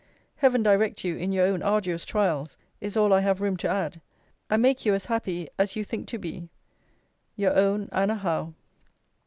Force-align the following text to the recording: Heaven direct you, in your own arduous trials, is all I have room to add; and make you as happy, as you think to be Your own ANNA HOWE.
Heaven 0.37 0.63
direct 0.63 1.03
you, 1.03 1.15
in 1.15 1.31
your 1.31 1.45
own 1.45 1.61
arduous 1.61 2.05
trials, 2.05 2.57
is 2.79 2.97
all 2.97 3.13
I 3.13 3.19
have 3.19 3.39
room 3.39 3.55
to 3.57 3.69
add; 3.69 4.01
and 4.49 4.59
make 4.59 4.83
you 4.83 4.95
as 4.95 5.05
happy, 5.05 5.47
as 5.59 5.75
you 5.75 5.83
think 5.83 6.07
to 6.07 6.17
be 6.17 6.49
Your 7.35 7.55
own 7.55 7.87
ANNA 7.91 8.15
HOWE. 8.15 8.55